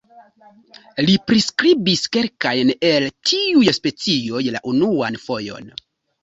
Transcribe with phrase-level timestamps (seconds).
[1.09, 5.71] Li priskribis kelkajn el tiuj specioj la unuan fojon.